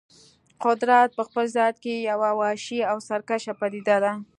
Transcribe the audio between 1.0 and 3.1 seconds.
په خپل ذات کې یوه وحشي او